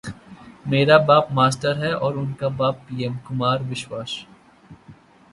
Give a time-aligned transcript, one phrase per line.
[0.67, 4.17] मेरा बाप मास्टर है और उनका बाप पीएम: कुमार विश्वास